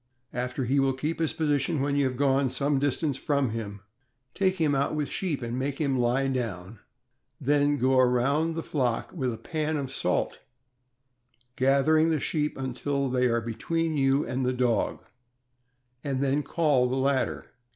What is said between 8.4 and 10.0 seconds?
the flock with a pan of